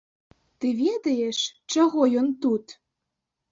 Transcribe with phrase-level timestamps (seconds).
[0.63, 1.39] Ты ведаеш,
[1.77, 2.77] чаго ён тут?